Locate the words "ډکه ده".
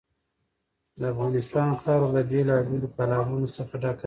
3.83-3.99